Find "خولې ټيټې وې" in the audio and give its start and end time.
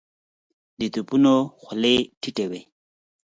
1.61-2.61